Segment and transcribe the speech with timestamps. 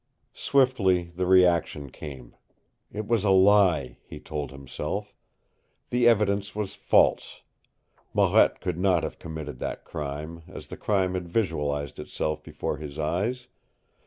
[0.33, 2.35] Swiftly the reaction came.
[2.91, 5.13] It was a lie, he told himself.
[5.91, 7.43] The evidence was false.
[8.11, 12.97] Marette could not have committed that crime, as the crime had visualized itself before his
[12.97, 13.47] eyes.